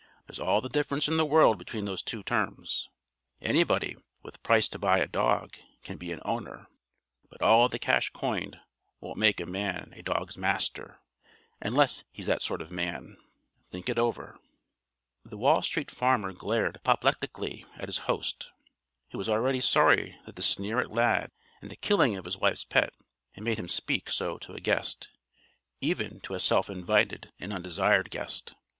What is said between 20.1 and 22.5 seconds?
that the sneer at Lad and the killing of his